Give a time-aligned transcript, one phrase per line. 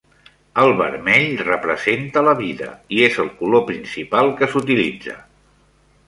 [0.61, 2.69] El vermell representa la vida
[2.99, 5.15] i és el color principal que s'utilitza.